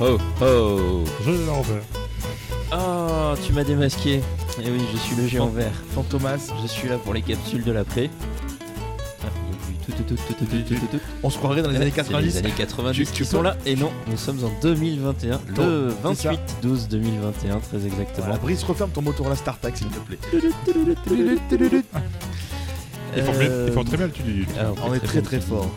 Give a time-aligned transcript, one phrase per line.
[0.00, 1.82] Oh, oh, oh Géant vert.
[2.72, 4.14] Oh, tu m'as démasqué.
[4.62, 5.72] Et oui, je suis le géant vert.
[5.94, 8.10] Fantomas, je suis là pour les capsules de l'après.
[9.22, 9.26] Ah.
[11.22, 12.26] On se croirait dans les Ouais, années c'est 90.
[12.26, 13.56] Les années 90 Tu- qui sont là.
[13.66, 15.40] Et non, nous sommes en 2021.
[15.56, 16.30] Le C'est ça.
[16.30, 18.26] 28 12 2021, très exactement.
[18.26, 20.18] Voilà, Brice, referme ton moteur à la StarTac, s'il te plaît.
[23.16, 24.44] Ils font, Euh, très bien le tunnel.
[24.58, 25.70] ah, On est très très fort.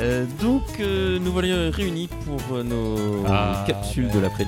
[0.00, 4.46] Euh, donc, euh, nous voilà réunis pour euh, nos Ah, capsules de l'après.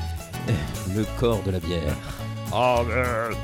[0.94, 1.96] Le corps de la bière.
[2.52, 3.34] Ah merde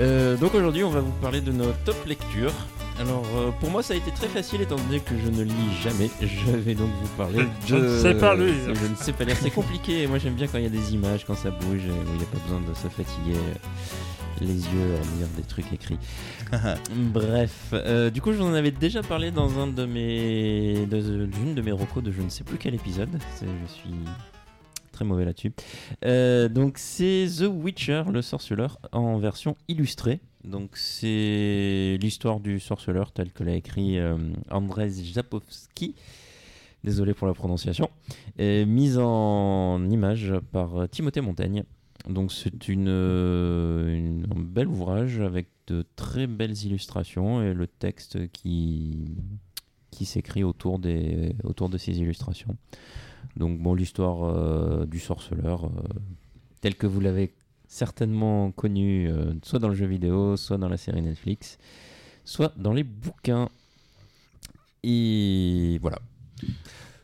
[0.00, 2.52] Euh, donc aujourd'hui, on va vous parler de nos top lectures.
[3.00, 5.72] Alors, euh, pour moi, ça a été très facile étant donné que je ne lis
[5.82, 6.10] jamais.
[6.20, 7.80] Je vais donc vous parler Je de.
[7.80, 8.54] ne sais pas lire.
[8.66, 9.36] Je ne sais pas lire.
[9.40, 10.06] C'est compliqué.
[10.06, 12.18] Moi, j'aime bien quand il y a des images, quand ça bouge, et où il
[12.18, 13.38] n'y a pas besoin de se fatiguer
[14.40, 15.98] les yeux à lire des trucs écrits.
[16.94, 21.54] Bref, euh, du coup, je vous en avais déjà parlé dans un de mes, d'une
[21.54, 23.10] de mes recos de je ne sais plus quel épisode.
[23.40, 23.94] Je suis
[24.92, 25.52] très mauvais là-dessus.
[26.04, 30.20] Euh, donc c'est The Witcher, le sorceleur, en version illustrée.
[30.44, 34.16] Donc c'est l'histoire du sorceleur tel que l'a écrit euh,
[34.50, 35.96] Andrzej Zapowski.
[36.84, 37.88] Désolé pour la prononciation.
[38.38, 41.64] Et mise en image par euh, Timothée Montaigne.
[42.08, 49.14] Donc c'est euh, un bel ouvrage avec de très belles illustrations et le texte qui,
[49.90, 52.56] qui s'écrit autour, de ces illustrations.
[53.36, 55.70] Donc bon, l'histoire euh, du sorceleur, euh,
[56.60, 57.34] telle que vous l'avez
[57.68, 59.08] certainement connue,
[59.42, 61.56] soit dans le jeu vidéo, soit dans la série Netflix,
[62.24, 63.48] soit dans les bouquins.
[64.82, 65.98] Et voilà.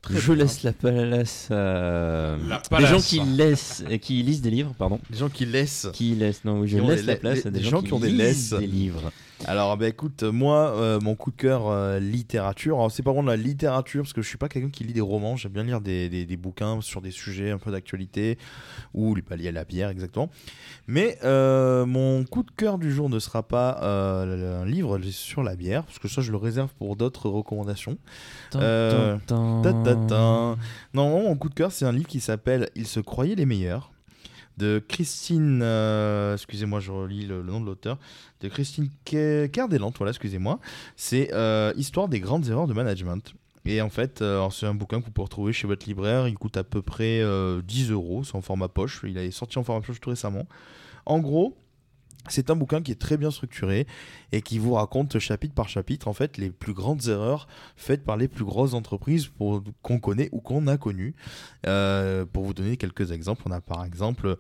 [0.09, 0.43] Très Je bien.
[0.45, 4.99] laisse la place à La des gens qui, laissent, euh, qui lisent des livres, pardon.
[5.11, 5.89] Les gens qui laissent.
[5.93, 7.71] Qui laissent, non, oui, je laisse des la la- place des- à des, des gens,
[7.71, 8.55] gens qui, qui ont des lisent laisses.
[8.61, 9.13] des livres.
[9.47, 13.13] Alors, bah écoute, euh, moi, euh, mon coup de cœur euh, littérature, alors c'est pas
[13.13, 15.53] vraiment de la littérature, parce que je suis pas quelqu'un qui lit des romans, j'aime
[15.53, 18.37] bien lire des, des- des bouquins sur des sujets un peu d'actualité,
[18.95, 20.29] ou pas liés à la bière exactement.
[20.89, 25.45] Mais euh, mon coup de cœur du jour ne sera pas euh, un livre sur
[25.45, 27.97] la bière, parce que ça je le réserve pour d'autres recommandations.
[28.57, 29.73] Euh, Tan, Ta,
[30.07, 30.57] ta.
[30.95, 33.91] Non, mon coup de cœur, c'est un livre qui s'appelle Ils se croyaient les meilleurs
[34.57, 35.61] de Christine.
[35.63, 37.99] euh, excusez-moi, je relis le, nom de l'auteur.
[38.41, 40.59] De Christine Kerdelant, voilà, excusez-moi.
[40.97, 43.35] C'est euh, Histoire des grandes erreurs de management.
[43.65, 46.27] Et en fait, euh, c'est un bouquin que vous pouvez retrouver chez votre libraire.
[46.27, 48.25] Il coûte à peu près euh, 10 euros.
[48.25, 49.03] C'est en format poche.
[49.05, 50.47] Il est sorti en format poche tout récemment.
[51.07, 51.55] En gros,
[52.29, 53.87] c'est un bouquin qui est très bien structuré
[54.33, 58.17] et qui vous raconte chapitre par chapitre en fait les plus grandes erreurs faites par
[58.17, 59.31] les plus grosses entreprises
[59.83, 61.15] qu'on connaît ou qu'on a connues.
[61.67, 64.37] Euh, pour vous donner quelques exemples, on a par exemple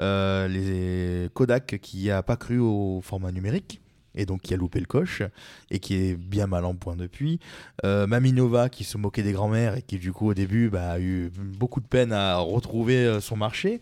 [0.00, 3.81] euh, les Kodak qui a pas cru au format numérique.
[4.14, 5.22] Et donc qui a loupé le coche
[5.70, 7.40] et qui est bien mal en point depuis.
[7.84, 11.00] Euh, Maminova qui se moquait des grands-mères et qui du coup au début bah, a
[11.00, 13.80] eu beaucoup de peine à retrouver euh, son marché.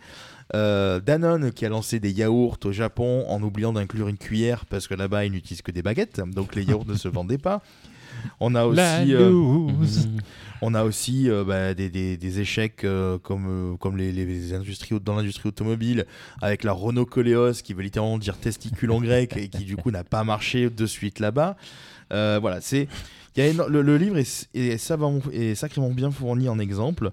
[0.55, 4.89] Euh, Danone qui a lancé des yaourts au Japon en oubliant d'inclure une cuillère parce
[4.89, 7.63] que là-bas ils n'utilisent que des baguettes, donc les yaourts ne se vendaient pas.
[8.41, 9.31] On a La aussi, euh.
[9.31, 9.87] Mhm.
[10.63, 14.53] On a aussi euh, bah, des, des- des échecs euh, comme, euh, comme les, les
[14.55, 16.07] industries dans l'industrie automobile
[16.43, 19.91] avec la Renault Coleos qui veut littéralement dire testicule en grec et qui du coup
[19.91, 21.57] n'a pas marché de suite là-bas.
[22.13, 22.89] Euh, voilà, c'est
[23.37, 27.11] le, livre est, est, savamment- est sacrément bien fourni en exemples.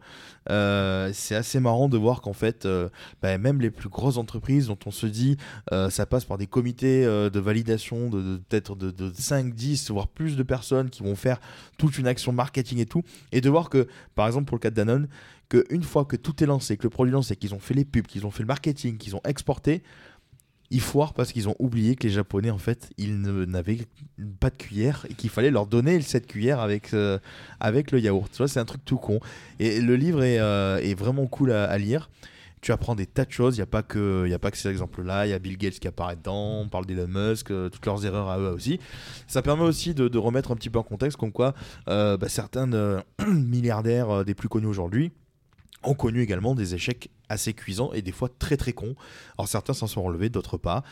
[0.50, 2.90] Euh, c'est assez marrant de voir qu'en fait, euh,
[3.22, 5.38] bah, même les plus grosses entreprises dont on se dit
[5.90, 10.08] ça passe par des comités de validation de, de- peut-être de, de 5, 10, voire
[10.08, 11.40] plus de personnes qui vont faire
[11.78, 13.04] toute une action marketing et tout.
[13.32, 15.08] Et de voir que, par exemple, pour le cas de Danone,
[15.50, 17.86] qu'une fois que tout est lancé, que le produit est lancé, qu'ils ont fait les
[17.86, 19.82] pubs, qu'ils ont fait le marketing, qu'ils ont exporté,
[20.70, 23.80] ils foirent parce qu'ils ont oublié que les Japonais, en fait, ils n'avaient
[24.40, 27.20] pas de cuillère et qu'il fallait leur donner cette cuillère avec, euh,
[27.60, 28.30] avec le yaourt.
[28.32, 29.20] Tu vois, c'est un truc tout con.
[29.60, 32.10] Et le livre est, euh, est vraiment cool à, lire.
[32.60, 33.56] Tu apprends des tas de choses.
[33.56, 35.26] Il n'y a pas que, a pas que ces exemples-là.
[35.26, 36.62] Il y a Bill Gates qui apparaît dedans.
[36.62, 38.80] On parle d'Elon Musk, euh, toutes leurs erreurs à eux aussi.
[39.28, 41.54] Ça permet aussi de, remettre un petit peu en contexte, comme quoi
[41.86, 42.68] bah, certains
[43.28, 45.12] milliardaires des plus connus aujourd'hui
[45.84, 48.96] ont connu également des échecs assez cuisants et des fois très très cons.
[49.38, 50.84] Alors certains s'en sont relevés, d'autres pas.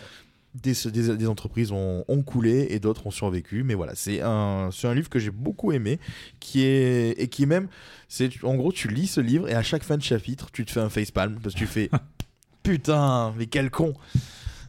[0.54, 3.64] Des, des- des entreprises ont, ont coulé et d'autres ont survécu.
[3.64, 6.00] Mais voilà, c'est un, un livre que j'ai beaucoup aimé,
[6.40, 7.68] qui est et qui même,
[8.08, 10.72] c'est en gros, tu lis ce livre et à chaque fin de chapitre, tu te
[10.72, 11.90] fais un facepalm parce que tu fais
[12.64, 13.94] putain, mais quel con.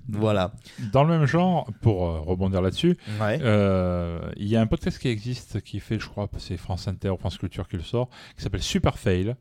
[0.09, 0.53] Voilà.
[0.93, 3.39] Dans le même genre, pour euh, rebondir là-dessus, Ouais.
[3.43, 7.11] euh, il y a un podcast qui existe qui fait, je crois, c'est France Inter
[7.11, 9.35] ou France Culture qui le sort, qui s'appelle Super Fail.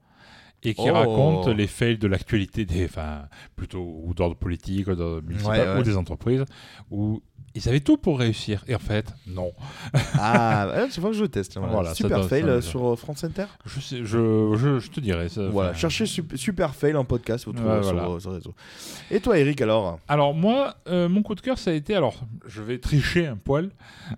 [0.70, 0.94] Et qui Oh.
[0.94, 3.24] raconte les fails de l'actualité, des, enfin,
[3.56, 5.80] plutôt ou d'ordre politique, ou d'ordre municipal, Ouais, ouais.
[5.80, 6.46] ou des entreprises,
[6.92, 7.22] où
[7.58, 8.64] ils avaient tout pour réussir.
[8.68, 9.54] Et en fait, non.
[10.20, 11.58] Ah, tu vois que je teste.
[11.58, 11.94] Voilà.
[11.94, 13.46] Super donne- fail euh, sur euh, France Inter.
[13.66, 15.30] Je, sais, je, je, je te dirais.
[15.30, 18.10] ça, Voilà, cherchez sup- super fail en podcast, vous trouverez Ouais, sur, voilà.
[18.10, 18.56] euh, sur les réseaux.
[19.12, 20.00] Et toi, Eric, alors?
[20.08, 22.16] Alors moi, euh, mon coup de cœur, ça a été, alors
[22.46, 23.70] je vais tricher un poil,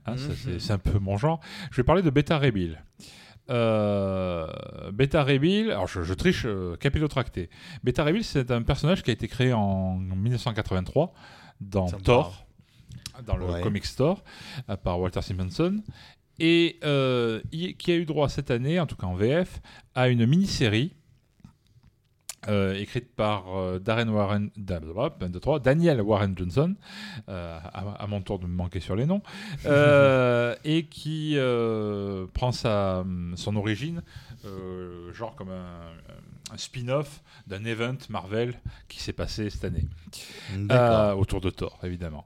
[0.05, 0.17] hein, Mhm.
[0.43, 1.39] c'est- c'est un peu mon genre,
[1.71, 2.81] je vais parler de Beta Rebill.
[3.49, 4.47] Euh,
[4.91, 7.49] Beta Rebill, alors je, je triche euh, capillotracté.
[7.83, 11.13] Beta Rebill, c'est un personnage qui a été créé en 1983
[11.61, 12.45] dans Thor,
[13.25, 13.61] dans le Ouais.
[13.61, 14.23] comic store,
[14.69, 15.81] euh, par Walter Simonson,
[16.39, 19.59] et euh, qui a eu droit cette année, en tout cas en VF,
[19.95, 20.93] à une mini-série
[22.47, 24.79] euh, écrite par euh, Darren Warren, da-
[25.63, 26.75] Daniel Warren Johnson,
[27.29, 29.21] euh, à, à mon tour de me manquer sur les noms,
[30.63, 31.37] et qui
[32.33, 33.03] prend sa,
[33.35, 34.01] son origine,
[35.13, 38.53] genre comme un, un spin-off d'un event Marvel
[38.87, 39.85] qui s'est passé cette année.
[41.17, 42.25] Autour de Thor, évidemment.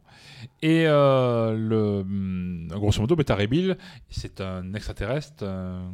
[0.61, 3.77] Et le, hum, grosso modo, Beta Ray Bill,
[4.09, 5.91] c'est un extraterrestre, un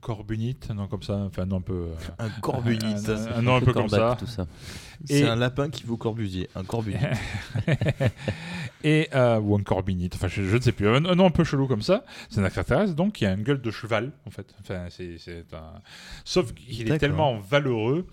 [0.00, 1.72] corbunite, un nom comme ça, enfin un nom un peu.
[1.74, 3.08] euh, un corbunite.
[3.08, 4.16] un, un nom un peu comme ça.
[5.04, 6.48] C'est un lapin qui vaut corbusier.
[6.54, 7.00] Un corbunite.
[8.84, 11.30] et euh, ou un corbinite, enfin je, je ne sais plus, un, un nom un
[11.30, 12.04] peu chelou comme ça.
[12.30, 14.54] C'est un extraterrestre donc qui a une gueule de cheval en fait.
[14.60, 15.16] Enfin c'est.
[16.24, 18.06] Sauf qu'il est tellement valeureux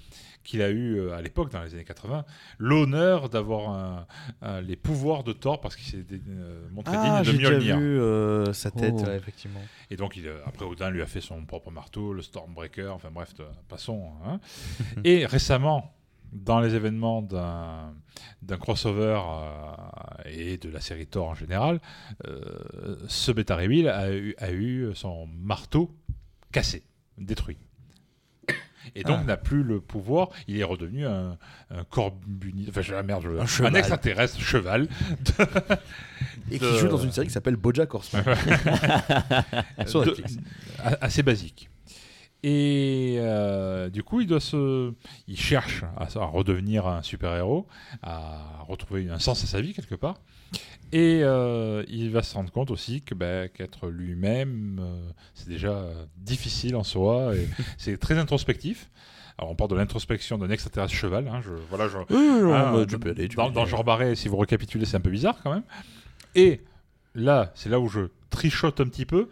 [0.45, 2.23] qu'il a eu euh, à l'époque dans les années 80
[2.59, 4.07] l'honneur d'avoir un-
[4.41, 7.77] un- les pouvoirs de Thor parce qu'il s'est euh, montré ah, digne j'ai de Mjolnir.
[7.79, 9.03] vu euh, sa tête, Oh.
[9.03, 9.59] ouais, effectivement.
[9.91, 13.09] Et donc, il, euh, après, Odin lui a fait son propre marteau, le Stormbreaker, enfin
[13.11, 13.33] bref,
[13.67, 14.11] passons.
[14.25, 14.39] hein.
[15.03, 15.91] et récemment,
[16.31, 17.93] dans les événements d'un
[18.41, 19.71] d'un crossover euh,
[20.25, 21.79] et de la série Thor en général,
[22.27, 25.91] euh, ce Beta Ray Bill a eu, a eu son marteau
[26.51, 26.83] cassé,
[27.17, 27.57] détruit.
[28.93, 29.23] Et donc Ah.
[29.23, 31.37] n'a plus le pouvoir, il est redevenu un,
[31.71, 33.75] un corbunite, enfin je- ah, merde, Un cheval.
[33.77, 34.87] extraterrestre cheval.
[36.51, 38.23] Et De- qui joue dans une série qui s'appelle Bojack Horseman.
[39.87, 40.37] Sur Netflix.
[40.83, 41.69] a- assez basique.
[42.43, 44.93] Et euh, du coup, il doit se,
[45.27, 47.65] il cherche à, à redevenir un super héros,
[48.03, 50.19] à retrouver un sens à sa vie quelque part.
[50.91, 55.89] Et euh, il va se rendre compte aussi que bah, qu'être lui-même, euh, c'est déjà
[56.17, 57.35] difficile en soi.
[57.35, 57.47] Et
[57.77, 58.89] c'est très introspectif.
[59.37, 61.27] Alors on parle de l'introspection d'un extraterrestre cheval.
[61.27, 64.37] hein, je, voilà, je, bah, tu peux aller, tu dans, peux genre barré, si vous
[64.37, 65.63] récapitulez, c'est un peu bizarre quand même.
[66.35, 66.61] Et
[67.15, 69.27] là, c'est là où je trichote un petit peu.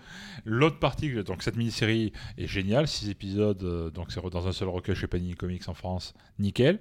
[0.45, 4.67] L'autre partie, donc cette mini-série est géniale, six épisodes, euh, donc c'est dans un seul
[4.67, 6.79] recueil chez Panini Comics en France, nickel,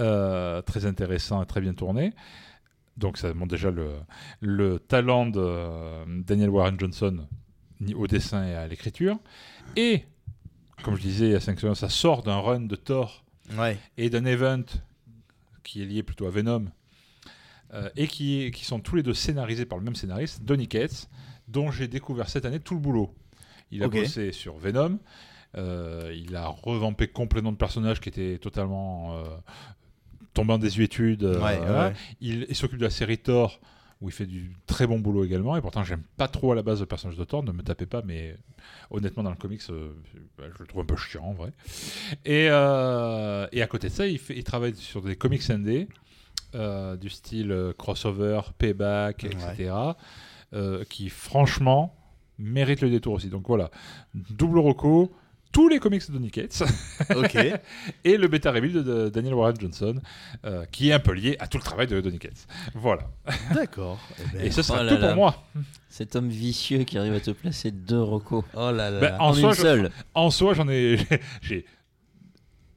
[0.00, 2.12] Euh, très intéressant et très bien tourné.
[2.96, 3.92] Donc ça montre déjà le,
[4.40, 7.26] le talent de euh, Daniel Warren Johnson
[7.96, 9.18] au dessin et à l'écriture.
[9.76, 10.04] Et
[10.82, 13.24] comme je disais il y a 5 secondes, ça sort d'un run de Thor
[13.58, 13.78] Ouais.
[13.98, 14.62] et d'un event
[15.64, 16.64] qui est lié plutôt à Venom
[17.74, 21.08] euh, et qui, qui sont tous les deux scénarisés par le même scénariste, Donny Cates,
[21.48, 23.14] dont j'ai découvert cette année tout le boulot.
[23.70, 23.94] Il a Ok.
[23.96, 24.98] bossé sur Venom,
[25.56, 29.24] euh, il a revampé complètement de personnages qui étaient totalement euh,
[30.34, 31.24] tombés en désuétude.
[31.24, 31.88] euh, Ouais, voilà.
[31.88, 31.94] ouais.
[32.20, 33.60] Il, il s'occupe de la série Thor,
[34.00, 35.56] où il fait du très bon boulot également.
[35.56, 37.42] Et pourtant, j'aime pas trop à la base le personnage de Thor.
[37.44, 38.36] Ne me tapez pas, mais
[38.90, 39.92] honnêtement, dans le comics, euh,
[40.36, 41.52] bah, je le trouve un peu chiant en vrai.
[42.24, 45.88] Et, euh, et à côté de ça, il, fait, il travaille sur des comics indés,
[47.00, 49.72] du style crossover, payback, etc.
[50.88, 51.96] qui franchement
[52.38, 53.28] méritent le détour aussi.
[53.28, 53.70] Donc voilà,
[54.14, 55.12] double reco.
[55.54, 56.62] Tous les comics de Donny Cates
[57.14, 57.36] Ok.
[58.04, 60.00] et le bêta reveal de, de Daniel Warren Johnson,
[60.44, 62.46] euh, qui est un peu lié à tout le travail de Donny Cates.
[62.74, 63.04] Voilà.
[63.54, 63.98] D'accord.
[64.18, 65.06] Eh ben, Et ce sera oh là tout là.
[65.08, 65.44] pour moi.
[65.88, 69.00] Cet homme vicieux qui arrive à te placer deux recos Oh là là.
[69.00, 69.90] Ben, en, En soi, une seule.
[70.14, 70.98] En soi, j'en ai,
[71.40, 71.64] j'ai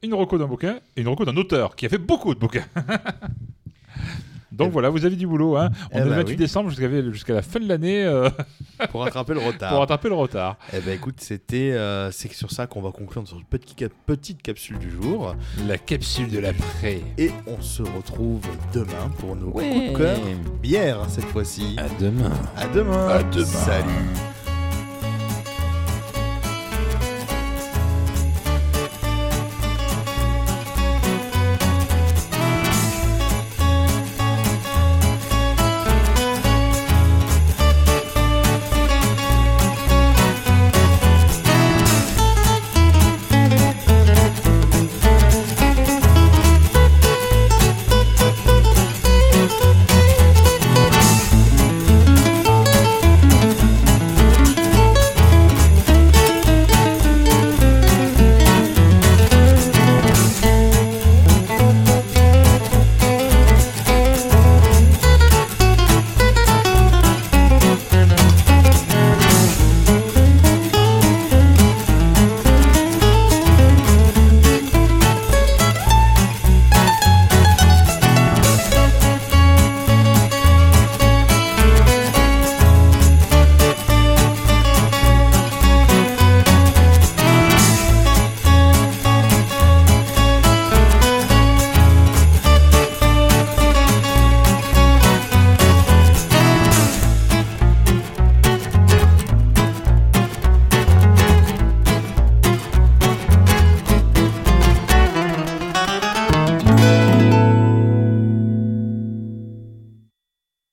[0.02, 2.64] une reco d'un bouquin et une reco d'un auteur qui a fait beaucoup de bouquins.
[4.50, 5.56] Donc voilà, vous avez du boulot.
[5.56, 5.70] Hein.
[5.92, 6.36] On Eh est le bah 28 oui.
[6.36, 8.28] décembre jusqu'à la fin de l'année euh,
[8.90, 9.70] Pour rattraper le retard.
[9.70, 10.56] pour rattraper le retard.
[10.72, 14.78] Eh ben écoute, c'était euh, c'est sur ça qu'on va conclure notre petite, petite capsule
[14.78, 15.34] du jour.
[15.66, 17.02] La capsule de l'après.
[17.18, 18.40] Et on se retrouve
[18.72, 19.68] demain pour nos Ouais.
[19.70, 20.18] coups de cœur.
[20.62, 21.76] Bière cette fois-ci.
[21.78, 22.30] À demain.
[22.56, 23.08] À demain.
[23.08, 23.44] À demain.
[23.44, 24.37] Salut.